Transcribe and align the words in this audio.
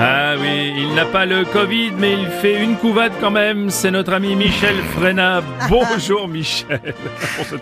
Ah 0.00 0.34
oui, 0.40 0.74
il 0.76 0.94
n'a 0.94 1.04
pas 1.06 1.26
le 1.26 1.44
Covid, 1.44 1.90
mais 1.98 2.12
il 2.20 2.28
fait 2.28 2.62
une 2.62 2.76
couvade 2.76 3.12
quand 3.20 3.32
même. 3.32 3.68
C'est 3.68 3.90
notre 3.90 4.12
ami 4.12 4.36
Michel 4.36 4.76
Frenat. 4.94 5.42
Bonjour 5.68 6.28
Michel. 6.28 6.94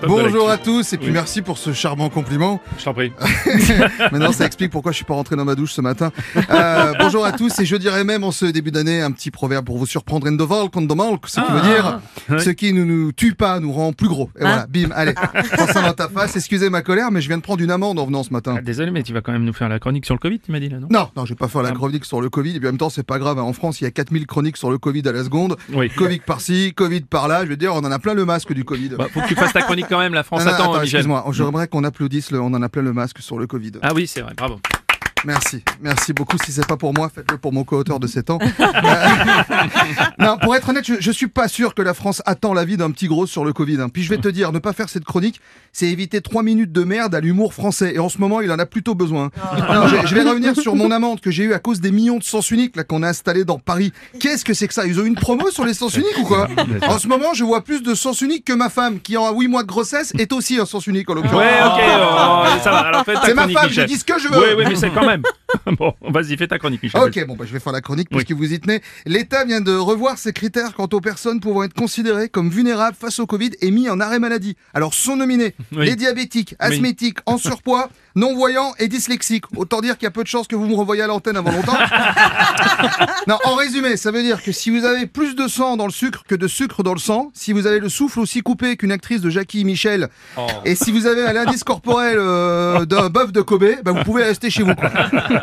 Bonjour 0.07 0.51
à 0.51 0.59
tous 0.59 0.93
et 0.93 0.99
puis 0.99 1.07
Oui. 1.07 1.13
merci 1.15 1.41
pour 1.41 1.57
ce 1.57 1.73
charmant 1.73 2.11
compliment. 2.11 2.61
Je 2.79 2.85
t'en 2.85 2.93
prie. 2.93 3.11
Maintenant, 4.13 4.33
ça 4.33 4.45
explique 4.45 4.71
pourquoi 4.71 4.93
je 4.93 4.97
suis 4.97 5.05
pas 5.07 5.15
rentré 5.15 5.35
dans 5.35 5.47
ma 5.47 5.55
douche 5.55 5.73
ce 5.73 5.81
matin. 5.81 6.13
Euh, 6.51 6.93
bonjour 6.99 7.25
à 7.25 7.33
tous 7.33 7.59
et 7.59 7.65
je 7.65 7.77
dirais 7.77 8.05
même 8.05 8.23
en 8.23 8.33
ce 8.33 8.45
début 8.45 8.71
d'année 8.71 9.01
un 9.01 9.13
petit 9.13 9.31
proverbe 9.31 9.65
pour 9.65 9.79
vous 9.79 9.87
surprendre. 9.87 10.29
Endoval, 10.29 10.69
condomal, 10.69 11.17
ce 11.25 11.41
qui 11.41 11.53
veut 11.53 11.61
dire 11.63 12.01
oui. 12.29 12.41
ce 12.41 12.51
qui 12.51 12.75
ne 12.75 12.85
nous 12.85 13.13
tue 13.13 13.35
pas 13.35 13.61
nous 13.61 13.73
rend 13.73 13.95
plus 13.95 14.09
gros. 14.09 14.29
Et 14.37 14.41
voilà, 14.43 14.67
bim, 14.67 14.91
allez, 14.95 15.15
prends 15.15 15.67
ça 15.69 15.81
dans 15.81 15.95
ta 15.95 16.09
face. 16.09 16.37
Excusez 16.37 16.69
ma 16.69 16.83
colère, 16.83 17.11
mais 17.11 17.23
je 17.23 17.29
viens 17.29 17.39
de 17.39 17.43
prendre 17.43 17.63
une 17.63 17.71
amende 17.71 17.99
en 17.99 18.05
venant 18.05 18.23
ce 18.25 18.31
matin. 18.33 18.57
Ah, 18.59 18.61
désolé, 18.61 18.91
mais 18.91 19.03
tu 19.03 19.15
vas 19.15 19.23
quand 19.23 19.33
même 19.33 19.45
nous 19.45 19.55
faire 19.55 19.71
la 19.71 19.79
chronique 19.79 20.05
sur 20.05 20.15
le 20.15 20.19
Covid, 20.21 20.39
tu 20.41 20.53
m'as 20.53 20.61
dit 20.61 20.69
là, 20.69 20.79
non? 20.81 20.89
Non, 20.91 21.09
non, 21.17 21.25
je 21.25 21.31
vais 21.31 21.37
pas 21.37 21.49
faire 21.49 21.63
la 21.63 21.71
Ah. 21.71 21.73
chronique 21.73 22.05
sur 22.05 22.21
le 22.21 22.26
Covid. 22.29 22.57
Et 22.57 22.59
puis 22.59 22.69
en 22.69 22.73
même 22.73 22.79
temps, 22.79 22.91
c'est 22.91 23.03
pas 23.07 23.19
grave. 23.19 23.39
hein. 23.39 23.43
En 23.43 23.53
France, 23.53 23.81
il 23.81 23.85
y 23.85 23.87
a 23.87 23.91
4000 23.91 24.27
chroniques 24.27 24.57
sur 24.57 24.71
le 24.71 24.79
Covid 24.79 25.03
à 25.07 25.13
la 25.13 25.25
seconde. 25.25 25.57
Oui. 25.73 25.89
Covid 25.91 26.19
par-ci, 26.21 26.73
Covid 26.75 27.03
par-là. 27.03 27.45
Je 27.45 27.51
veux 27.51 27.57
dire, 27.57 27.75
on 27.75 27.79
en 27.79 27.91
a 27.93 27.99
plein 27.99 28.15
le 28.15 28.25
masque 28.25 28.53
du 28.53 28.65
Covid. 28.65 28.91
Bah, 28.99 29.07
faut 29.13 29.21
que 29.21 29.29
tu 29.29 29.35
fasses 29.35 29.53
ta 29.53 29.63
chronique 29.63 29.87
quand 29.89 29.99
même, 29.99 30.15
la 30.15 30.23
France 30.23 30.41
Non, 30.45 30.47
non, 30.47 30.53
attend, 30.55 30.63
attends, 30.73 30.81
Michel. 30.83 31.01
excuse-moi. 31.01 31.25
J'aimerais 31.33 31.69
qu'on 31.69 31.85
applaudisse. 31.85 32.31
Le, 32.31 32.41
on 32.41 32.47
en 32.47 32.63
a 32.63 32.69
plein 32.69 32.83
le 32.83 32.93
masque 32.93 33.19
sur 33.21 33.39
le 33.39 33.47
Covid. 33.47 33.73
Ah 33.83 33.93
oui, 33.95 34.07
c'est 34.07 34.21
vrai, 34.21 34.35
bravo. 34.37 34.59
Merci, 35.27 35.63
merci 35.81 36.13
beaucoup. 36.13 36.37
Si 36.45 36.53
c'est 36.53 36.67
pas 36.67 36.77
pour 36.77 36.95
moi, 36.95 37.11
faites-le 37.13 37.37
pour 37.39 37.53
mon 37.53 37.65
co-auteur 37.65 37.99
de 37.99 38.07
7 38.07 38.31
ans. 38.31 38.39
Euh, 38.41 38.47
non, 40.21 40.39
pour 40.39 40.55
être 40.55 40.69
honnête, 40.69 40.87
je, 40.87 40.95
je 41.01 41.11
suis 41.11 41.27
pas 41.27 41.49
sûr 41.49 41.75
que 41.75 41.83
la 41.83 41.95
France 41.95 42.23
attend 42.27 42.55
l'avis 42.55 42.77
d'un 42.77 42.93
petit 42.93 43.09
gros 43.09 43.27
sur 43.27 43.45
le 43.45 43.53
Covid. 43.53 43.81
hein. 43.81 43.89
Puis 43.89 44.05
je 44.05 44.09
vais 44.11 44.19
te 44.19 44.29
dire, 44.29 44.53
ne 44.53 44.61
pas 44.61 44.73
faire 44.73 44.89
cette 44.89 45.05
chronique, 45.05 45.41
c'est 45.73 45.87
éviter 45.89 46.21
3 46.21 46.43
minutes 46.45 46.71
de 46.71 46.85
merde 46.85 47.15
à 47.15 47.21
l'humour 47.21 47.55
français. 47.55 47.93
Et 47.95 47.99
en 47.99 48.09
ce 48.09 48.19
moment, 48.19 48.41
il 48.41 48.53
en 48.53 48.59
a 48.61 48.67
plutôt 48.67 48.95
besoin. 48.95 49.31
Non, 49.69 49.89
je, 49.89 50.07
je 50.07 50.15
vais 50.15 50.23
revenir 50.23 50.55
sur 50.57 50.77
mon 50.77 50.91
amende 50.93 51.21
que 51.21 51.31
j'ai 51.33 51.43
eue 51.45 51.55
à 51.55 51.59
cause 51.59 51.81
des 51.81 51.91
millions 51.91 52.19
de 52.19 52.25
sens 52.25 52.51
uniques 52.53 52.77
là 52.77 52.85
qu'on 52.85 53.03
a 53.03 53.09
installés 53.09 53.45
dans 53.45 53.59
Paris. 53.59 53.93
Qu'est-ce 54.21 54.45
que 54.45 54.55
c'est 54.55 54.69
que 54.69 54.75
ça? 54.75 54.87
Ils 54.87 55.01
ont 55.01 55.05
une 55.05 55.17
promo 55.17 55.51
sur 55.51 55.65
les 55.65 55.75
sens 55.75 55.97
uniques 55.97 56.19
ou 56.19 56.25
quoi? 56.25 56.47
En 56.89 56.99
ce 56.99 57.09
moment, 57.09 57.35
je 57.35 57.43
vois 57.45 57.65
plus 57.65 57.83
de 57.83 57.95
sens 57.95 58.21
uniques 58.21 58.45
que 58.45 58.53
ma 58.53 58.69
femme, 58.71 59.01
qui 59.01 59.17
en 59.17 59.37
8 59.37 59.49
mois 59.49 59.63
de 59.65 59.69
grossesse 59.69 60.13
est 60.19 60.33
aussi 60.33 60.59
un 60.61 60.67
sens 60.67 60.87
unique 60.87 61.11
en 61.11 61.15
l'occurrence. 61.15 61.39
Ouais, 61.41 61.59
ok, 61.65 61.81
oh, 61.81 62.45
ça 62.63 62.71
va. 62.71 62.79
Alors 62.79 63.05
C'est 63.25 63.35
ma 63.35 63.49
femme, 63.49 63.71
je 63.71 63.83
dis 63.83 63.97
ce 63.97 64.05
que 64.05 64.19
je 64.21 64.29
veux. 64.29 64.39
Oui, 64.39 64.55
oui, 64.59 64.65
mais 64.69 64.77
c'est 64.77 64.91
quand 64.91 65.05
même. 65.07 65.16
bon, 65.79 65.95
vas-y, 66.03 66.37
fais 66.37 66.49
ta 66.49 66.59
chronique, 66.59 66.83
Michel. 66.83 67.01
Ok, 67.01 67.25
bon, 67.27 67.37
bah, 67.37 67.45
je 67.47 67.53
vais 67.53 67.61
faire 67.61 67.73
la 67.73 67.81
chronique 67.81 68.09
puisque 68.11 68.33
vous 68.33 68.53
y 68.53 68.61
tenez. 68.61 68.81
L'État 69.05 69.45
vient 69.45 69.61
de 69.61 69.73
revoir 69.75 70.19
ses 70.19 70.33
critères 70.33 70.75
quant 70.75 70.89
aux 70.93 71.01
personnes 71.01 71.41
pouvant 71.41 71.63
être 71.63 71.75
considérées 71.75 72.29
comme 72.29 72.51
vulnérables 72.51 72.97
face 72.99 73.19
au 73.21 73.27
Covid 73.27 73.51
et 73.61 73.71
mis 73.71 73.89
en 73.89 74.01
arrêt 74.01 74.19
maladie. 74.19 74.57
Alors, 74.75 74.95
sont 74.95 75.17
nominés 75.17 75.55
Oui. 75.73 75.87
les 75.87 75.97
diabétiques, 75.97 76.55
asthmétiques, 76.59 77.19
en 77.27 77.39
surpoids, 77.39 77.91
non-voyants 78.17 78.73
et 78.79 78.89
dyslexiques. 78.89 79.45
Autant 79.57 79.81
dire 79.81 79.97
qu'il 79.97 80.05
y 80.07 80.09
a 80.09 80.11
peu 80.11 80.23
de 80.23 80.29
chances 80.29 80.49
que 80.49 80.57
vous 80.57 80.67
me 80.67 80.75
revoyez 80.75 81.03
à 81.03 81.07
l'antenne 81.07 81.37
avant 81.37 81.53
longtemps. 81.53 81.77
non, 83.27 83.39
en 83.45 83.55
résumé, 83.55 83.97
ça 83.97 84.11
veut 84.11 84.23
dire 84.23 84.43
que 84.43 84.53
si 84.53 84.71
vous 84.71 84.85
avez 84.85 85.07
plus 85.07 85.35
de 85.37 85.47
sang 85.49 85.77
dans 85.77 85.87
le 85.87 85.93
sucre 85.93 86.25
que 86.29 86.35
de 86.35 86.49
sucre 86.49 86.83
dans 86.83 86.93
le 86.95 86.99
sang, 86.99 87.31
si 87.35 87.53
vous 87.53 87.67
avez 87.67 87.79
le 87.79 87.89
souffle 87.89 88.21
aussi 88.21 88.41
coupé 88.41 88.77
qu'une 88.77 88.93
actrice 88.93 89.21
de 89.21 89.31
Jackie 89.31 89.65
Michel, 89.65 90.09
Oh. 90.37 90.47
et 90.65 90.75
si 90.75 90.91
vous 90.93 91.07
avez 91.07 91.27
un 91.27 91.37
indice 91.37 91.63
corporel 91.65 92.17
euh, 92.19 92.85
d'un 92.85 93.09
bœuf 93.09 93.33
de 93.33 93.41
Kobe, 93.41 93.65
bah, 93.85 93.93
vous 93.93 94.03
pouvez 94.03 94.25
rester 94.25 94.51
chez 94.51 94.63
vous. 94.63 94.75
quoi. 94.75 94.91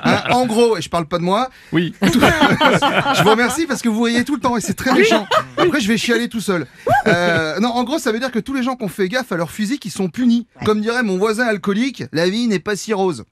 Hein, 0.03 0.23
en 0.31 0.45
gros, 0.45 0.77
et 0.77 0.81
je 0.81 0.89
parle 0.89 1.05
pas 1.05 1.17
de 1.17 1.23
moi, 1.23 1.49
Oui. 1.71 1.93
je 2.01 3.23
vous 3.23 3.29
remercie 3.29 3.65
parce 3.65 3.81
que 3.81 3.89
vous 3.89 3.97
voyez 3.97 4.23
tout 4.23 4.35
le 4.35 4.41
temps 4.41 4.57
et 4.57 4.61
c'est 4.61 4.73
très 4.73 4.93
méchant. 4.93 5.27
Après, 5.57 5.79
je 5.79 5.87
vais 5.87 5.97
chialer 5.97 6.27
tout 6.29 6.41
seul. 6.41 6.65
Euh, 7.07 7.59
non, 7.59 7.69
en 7.69 7.83
gros, 7.83 7.99
ça 7.99 8.11
veut 8.11 8.19
dire 8.19 8.31
que 8.31 8.39
tous 8.39 8.53
les 8.53 8.63
gens 8.63 8.75
qui 8.75 8.83
ont 8.83 8.89
fait 8.89 9.07
gaffe 9.09 9.31
à 9.31 9.35
leur 9.37 9.51
physique, 9.51 9.85
ils 9.85 9.91
sont 9.91 10.09
punis. 10.09 10.47
Comme 10.65 10.81
dirait 10.81 11.03
mon 11.03 11.17
voisin 11.17 11.45
alcoolique, 11.45 12.03
la 12.11 12.27
vie 12.29 12.47
n'est 12.47 12.59
pas 12.63 12.75
si 12.75 12.93
rose. 12.93 13.25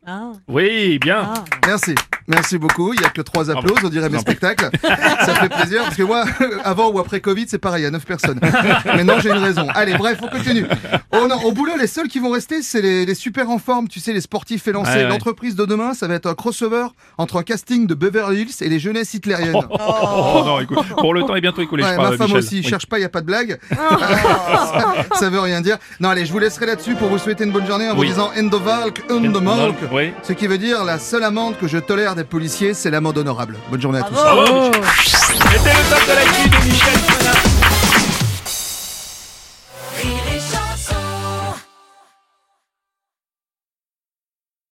Oui, 0.47 1.00
bien. 1.00 1.34
Merci. 1.66 1.96
Merci 2.31 2.58
beaucoup. 2.58 2.94
Il 2.94 3.02
y 3.02 3.06
a 3.06 3.09
que 3.09 3.22
trois 3.22 3.50
applauses, 3.52 3.80
on 3.84 3.90
dirait 3.90 4.09
mes 4.09 4.19
spectacles. 4.19 4.69
Ça 4.81 5.36
fait 5.36 5.50
plaisir 5.50 5.84
parce 5.84 5.96
que 5.96 6.03
moi, 6.03 6.24
avant 6.64 6.90
ou 6.90 7.00
après 7.00 7.19
Covid, 7.19 7.46
c'est 7.47 7.58
pareil, 7.59 7.81
il 7.81 7.86
y 7.86 7.88
a 7.88 7.92
neuf 7.92 8.06
personnes. 8.06 8.40
Maintenant, 8.86 9.19
j'ai 9.19 9.30
une 9.30 9.38
raison. 9.38 9.68
Allez, 9.74 9.94
bref, 9.96 10.19
on 10.22 10.28
continue. 10.28 10.66
Oh 11.12 11.28
non, 11.28 11.38
au 11.44 11.52
boulot, 11.52 11.74
les 11.80 11.88
seuls 11.88 12.08
qui 12.08 12.20
vont 12.20 12.31
rester, 12.31 12.62
c'est 12.62 12.81
les, 12.81 13.06
les 13.06 13.16
super 13.16 13.50
en 13.50 13.58
forme, 13.58 13.88
tu 13.88 14.00
sais, 14.00 14.14
les 14.14 14.22
sportifs 14.22 14.68
élancés. 14.68 14.91
Ouais, 14.91 14.97
ouais. 15.03 15.09
L'entreprise 15.09 15.56
de 15.56 15.66
demain, 15.66 15.94
ça 15.94 16.08
va 16.08 16.16
être 16.16 16.25
un 16.28 16.34
crossover 16.34 16.86
entre 17.18 17.38
un 17.38 17.44
casting 17.44 17.86
de 17.88 17.94
Beverly 17.94 18.41
Hills 18.41 18.53
et 18.62 18.70
les 18.70 18.80
jeunesses 18.80 19.14
hitlériennes. 19.14 19.56
Oh, 19.56 20.41
non, 20.46 20.59
écoute, 20.59 20.80
pour 20.97 21.14
le 21.14 21.24
temps 21.24 21.36
est 21.36 21.41
bientôt 21.41 21.62
écoulé, 21.62 21.84
Ouais, 21.84 21.90
je 21.90 21.96
crois, 21.96 22.09
ma 22.12 22.18
femme 22.18 22.28
Michel. 22.28 22.38
aussi, 22.40 22.56
Oui. 22.58 22.64
cherche 22.64 22.86
pas, 22.86 23.00
y 23.00 23.03
a 23.03 23.09
pas 23.09 23.22
de 23.22 23.25
blague. 23.25 23.59
ça, 23.70 24.94
ça 25.20 25.30
veut 25.30 25.40
rien 25.40 25.62
dire. 25.62 25.78
Non, 26.00 26.09
allez, 26.09 26.25
je 26.25 26.31
vous 26.31 26.40
laisserai 26.40 26.66
là-dessus 26.66 26.96
pour 26.96 27.09
vous 27.09 27.18
souhaiter 27.18 27.44
une 27.44 27.52
bonne 27.52 27.68
journée 27.68 27.90
en 27.90 27.94
Oui. 27.97 28.08
vous 28.08 28.14
disant 28.14 28.30
Endovalk, 28.38 29.02
Endomalk. 29.09 29.75
Oui. 29.91 30.14
Ce 30.24 30.34
qui 30.34 30.47
veut 30.47 30.58
dire 30.58 30.84
la 30.84 31.00
seule 31.00 31.24
amende 31.24 31.58
que 31.58 31.68
je 31.68 31.78
tolère 31.78 32.16
des 32.16 32.21
policiers, 32.30 32.74
c'est 32.74 32.90
l'amende 32.90 33.18
honorable. 33.18 33.58
Bonne 33.70 33.82
journée 33.82 34.00
à 34.00 34.04
tous. 34.04 34.14
Bravo, 34.14 34.42
Michel. 34.42 34.84
C'était 35.06 35.74
le 35.74 35.90
top 35.90 36.08
de 36.08 36.14
l'actu 36.16 36.50
de 36.50 36.70
Michel. 36.70 37.51